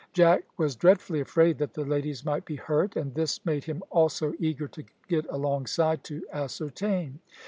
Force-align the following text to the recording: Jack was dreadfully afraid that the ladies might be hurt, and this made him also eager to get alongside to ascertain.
Jack 0.13 0.45
was 0.57 0.75
dreadfully 0.75 1.19
afraid 1.19 1.59
that 1.59 1.75
the 1.75 1.85
ladies 1.85 2.25
might 2.25 2.43
be 2.43 2.55
hurt, 2.55 2.95
and 2.95 3.13
this 3.13 3.45
made 3.45 3.65
him 3.65 3.83
also 3.91 4.33
eager 4.39 4.67
to 4.67 4.83
get 5.07 5.27
alongside 5.29 6.03
to 6.05 6.25
ascertain. 6.33 7.19